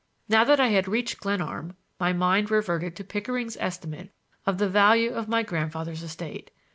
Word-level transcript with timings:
Now 0.27 0.43
that 0.45 0.59
I 0.59 0.69
had 0.69 0.87
reached 0.87 1.19
Glenarm, 1.19 1.75
my 1.99 2.11
mind 2.11 2.49
reverted 2.49 2.95
to 2.95 3.03
Pickering's 3.03 3.55
estimate 3.57 4.09
of 4.47 4.57
the 4.57 4.67
value 4.67 5.11
of 5.11 5.29
my 5.29 5.43
grandfather's 5.43 6.01
estate. 6.01 6.49